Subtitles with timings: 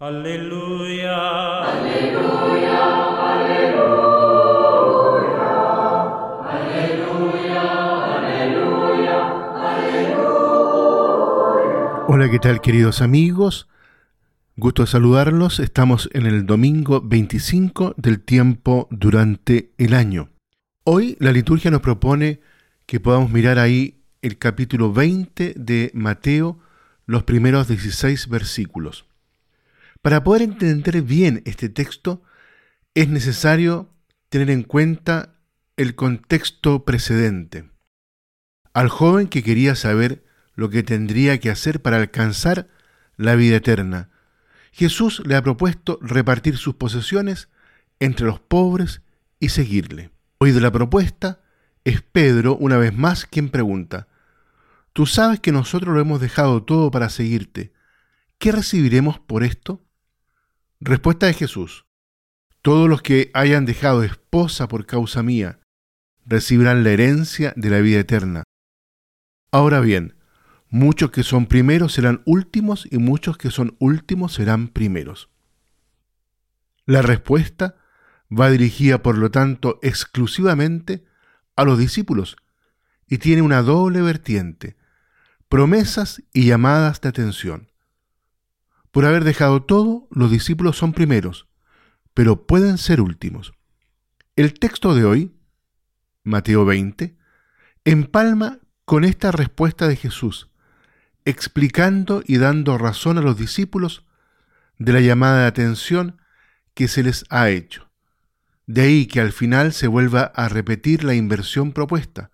[0.00, 1.16] Aleluya.
[1.64, 2.78] Aleluya.
[3.34, 3.98] Aleluya.
[7.48, 7.62] Aleluya.
[9.58, 10.36] Aleluya.
[12.06, 13.68] Hola, ¿qué tal queridos amigos?
[14.56, 15.58] Gusto saludarlos.
[15.58, 20.28] Estamos en el domingo 25 del tiempo durante el año.
[20.84, 22.38] Hoy la liturgia nos propone
[22.86, 26.60] que podamos mirar ahí el capítulo 20 de Mateo,
[27.04, 29.07] los primeros 16 versículos.
[30.02, 32.22] Para poder entender bien este texto,
[32.94, 33.94] es necesario
[34.28, 35.34] tener en cuenta
[35.76, 37.70] el contexto precedente.
[38.72, 42.68] Al joven que quería saber lo que tendría que hacer para alcanzar
[43.16, 44.10] la vida eterna,
[44.72, 47.48] Jesús le ha propuesto repartir sus posesiones
[47.98, 49.02] entre los pobres
[49.40, 50.10] y seguirle.
[50.38, 51.40] Hoy de la propuesta
[51.84, 54.08] es Pedro una vez más quien pregunta,
[54.98, 57.72] Tú sabes que nosotros lo hemos dejado todo para seguirte.
[58.38, 59.80] ¿Qué recibiremos por esto?
[60.80, 61.86] Respuesta de Jesús.
[62.62, 65.58] Todos los que hayan dejado esposa por causa mía
[66.24, 68.44] recibirán la herencia de la vida eterna.
[69.50, 70.14] Ahora bien,
[70.68, 75.30] muchos que son primeros serán últimos y muchos que son últimos serán primeros.
[76.84, 77.74] La respuesta
[78.30, 81.04] va dirigida, por lo tanto, exclusivamente
[81.56, 82.36] a los discípulos
[83.08, 84.76] y tiene una doble vertiente,
[85.48, 87.67] promesas y llamadas de atención.
[88.98, 91.46] Por haber dejado todo, los discípulos son primeros,
[92.14, 93.52] pero pueden ser últimos.
[94.34, 95.38] El texto de hoy,
[96.24, 97.16] Mateo 20,
[97.84, 100.50] empalma con esta respuesta de Jesús,
[101.24, 104.04] explicando y dando razón a los discípulos
[104.78, 106.20] de la llamada de atención
[106.74, 107.92] que se les ha hecho.
[108.66, 112.32] De ahí que al final se vuelva a repetir la inversión propuesta.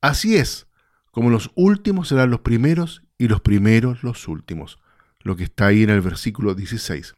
[0.00, 0.66] Así es,
[1.12, 4.80] como los últimos serán los primeros y los primeros los últimos
[5.28, 7.14] lo que está ahí en el versículo 16.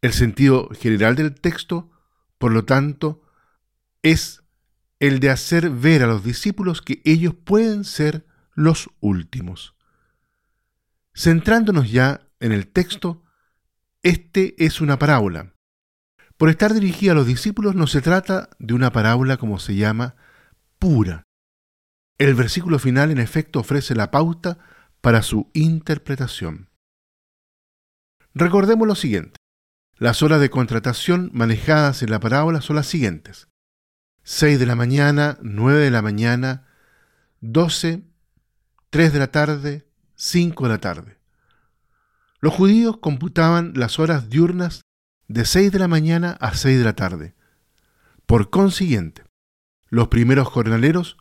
[0.00, 1.90] El sentido general del texto,
[2.38, 3.22] por lo tanto,
[4.02, 4.42] es
[5.00, 9.76] el de hacer ver a los discípulos que ellos pueden ser los últimos.
[11.14, 13.22] Centrándonos ya en el texto,
[14.02, 15.54] este es una parábola.
[16.38, 20.16] Por estar dirigida a los discípulos no se trata de una parábola como se llama
[20.78, 21.22] pura.
[22.16, 24.58] El versículo final en efecto ofrece la pauta
[25.00, 26.70] para su interpretación.
[28.36, 29.36] Recordemos lo siguiente.
[29.96, 33.46] Las horas de contratación manejadas en la parábola son las siguientes.
[34.24, 36.66] 6 de la mañana, 9 de la mañana,
[37.42, 38.02] 12,
[38.90, 39.86] 3 de la tarde,
[40.16, 41.18] 5 de la tarde.
[42.40, 44.82] Los judíos computaban las horas diurnas
[45.28, 47.36] de 6 de la mañana a 6 de la tarde.
[48.26, 49.22] Por consiguiente,
[49.90, 51.18] los primeros jornaleros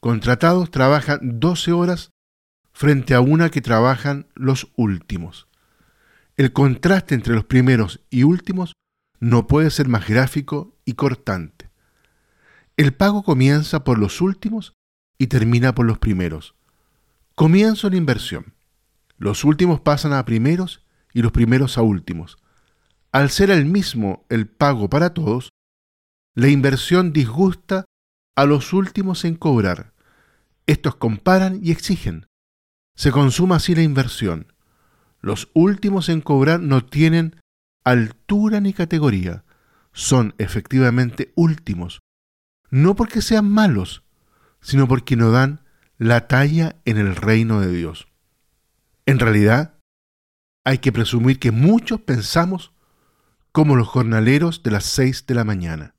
[0.00, 2.12] contratados trabajan 12 horas
[2.72, 5.48] frente a una que trabajan los últimos.
[6.36, 8.74] El contraste entre los primeros y últimos
[9.20, 11.70] no puede ser más gráfico y cortante.
[12.76, 14.74] El pago comienza por los últimos
[15.16, 16.54] y termina por los primeros.
[17.34, 18.52] Comienzo la inversión.
[19.16, 22.36] Los últimos pasan a primeros y los primeros a últimos.
[23.12, 25.48] Al ser el mismo el pago para todos,
[26.34, 27.86] la inversión disgusta
[28.36, 29.94] a los últimos en cobrar.
[30.66, 32.26] Estos comparan y exigen.
[32.94, 34.52] Se consuma así la inversión.
[35.20, 37.36] Los últimos en cobrar no tienen
[37.84, 39.44] altura ni categoría.
[39.92, 42.00] Son efectivamente últimos.
[42.70, 44.02] No porque sean malos,
[44.60, 45.60] sino porque no dan
[45.98, 48.08] la talla en el reino de Dios.
[49.06, 49.78] En realidad,
[50.64, 52.72] hay que presumir que muchos pensamos
[53.52, 55.94] como los jornaleros de las seis de la mañana.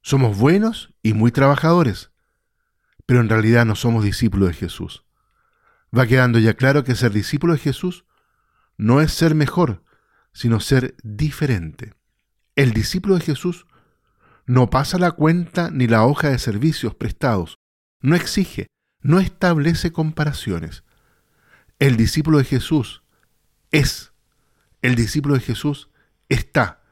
[0.00, 2.10] Somos buenos y muy trabajadores,
[3.06, 5.04] pero en realidad no somos discípulos de Jesús.
[5.96, 8.06] Va quedando ya claro que ser discípulo de Jesús
[8.78, 9.84] no es ser mejor,
[10.32, 11.94] sino ser diferente.
[12.54, 13.66] El discípulo de Jesús
[14.46, 17.58] no pasa la cuenta ni la hoja de servicios prestados,
[18.00, 18.68] no exige,
[19.02, 20.84] no establece comparaciones.
[21.78, 23.02] El discípulo de Jesús
[23.70, 24.12] es,
[24.80, 25.90] el discípulo de Jesús
[26.28, 26.82] está,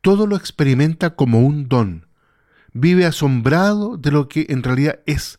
[0.00, 2.08] todo lo experimenta como un don,
[2.72, 5.38] vive asombrado de lo que en realidad es,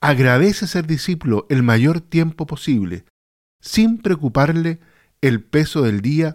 [0.00, 3.04] agradece ser discípulo el mayor tiempo posible,
[3.60, 4.80] sin preocuparle
[5.20, 6.34] el peso del día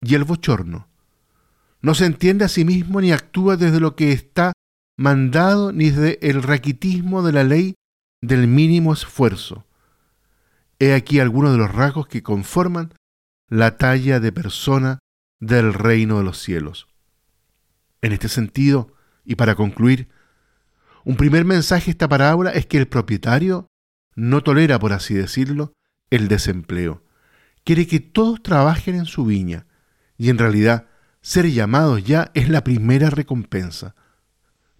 [0.00, 0.88] y el bochorno.
[1.80, 4.52] No se entiende a sí mismo ni actúa desde lo que está
[4.96, 7.74] mandado ni desde el raquitismo de la ley
[8.22, 9.66] del mínimo esfuerzo.
[10.78, 12.94] He aquí algunos de los rasgos que conforman
[13.48, 14.98] la talla de persona
[15.40, 16.88] del reino de los cielos.
[18.00, 18.94] En este sentido,
[19.24, 20.08] y para concluir,
[21.04, 23.66] un primer mensaje de esta parábola es que el propietario
[24.16, 25.74] no tolera, por así decirlo,
[26.10, 27.03] el desempleo
[27.64, 29.66] quiere que todos trabajen en su viña,
[30.16, 30.86] y en realidad
[31.22, 33.94] ser llamados ya es la primera recompensa.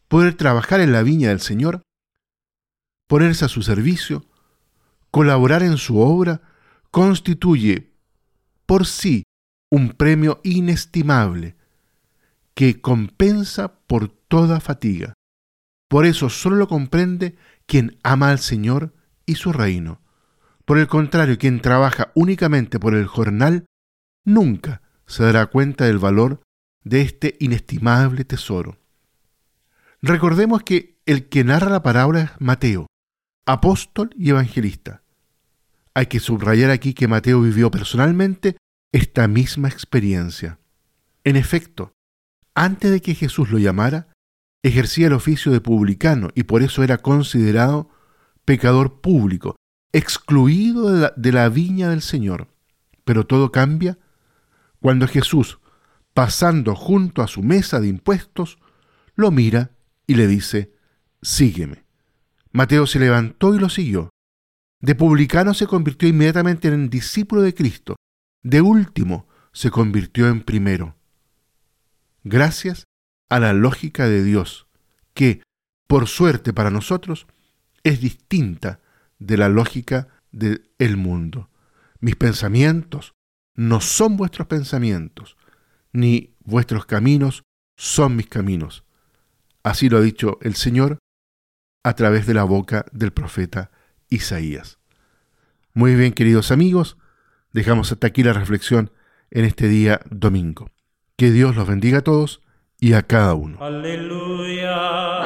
[0.09, 1.83] Poder trabajar en la viña del Señor,
[3.09, 4.27] ponerse a su servicio,
[5.11, 6.43] colaborar en su obra,
[6.91, 7.95] constituye
[8.67, 9.25] por sí
[9.71, 11.57] un premio inestimable
[12.55, 15.15] que compensa por toda fatiga.
[15.89, 17.37] Por eso solo lo comprende
[17.67, 18.95] quien ama al Señor
[19.27, 20.01] y su reino.
[20.65, 23.67] Por el contrario, quien trabaja únicamente por el jornal,
[24.25, 26.43] nunca se dará cuenta del valor
[26.83, 28.79] de este inestimable tesoro.
[30.01, 32.87] Recordemos que el que narra la parábola es Mateo,
[33.47, 35.03] apóstol y evangelista.
[35.95, 38.57] Hay que subrayar aquí que Mateo vivió personalmente
[38.93, 40.59] esta misma experiencia.
[41.25, 41.93] En efecto,
[42.55, 44.09] antes de que Jesús lo llamara,
[44.63, 47.91] ejercía el oficio de publicano y por eso era considerado
[48.45, 49.57] pecador público,
[49.95, 52.49] excluido de la, viña del Señor.
[53.05, 53.97] Pero todo cambia
[54.81, 55.61] cuando Jesús,
[56.13, 58.59] pasando junto a su mesa de impuestos,
[59.15, 59.71] lo mira
[60.09, 60.75] y le dice,
[61.23, 61.85] sígueme.
[62.51, 64.11] Mateo se levantó y lo siguió.
[64.81, 67.95] De publicano se convirtió inmediatamente en discípulo de Cristo.
[68.43, 70.97] De último se convirtió en primero.
[72.25, 72.85] Gracias
[73.31, 74.67] a la lógica de Dios,
[75.15, 75.43] que,
[75.87, 77.29] por suerte para nosotros,
[77.85, 78.81] es distinta
[79.19, 81.51] de la lógica del mundo.
[82.01, 83.15] Mis pensamientos
[83.55, 85.37] no son vuestros pensamientos,
[85.93, 87.45] ni vuestros caminos
[87.77, 88.85] son mis caminos.
[89.63, 90.99] Así lo ha dicho el Señor
[91.83, 93.71] a través de la boca del profeta
[94.11, 94.79] Isaías.
[95.73, 96.97] Muy bien, queridos amigos,
[97.53, 98.91] dejamos hasta aquí la reflexión
[99.31, 100.71] en este día domingo.
[101.17, 102.43] Que Dios los bendiga a todos
[102.79, 103.59] y a cada uno.
[103.63, 105.24] Aleluya.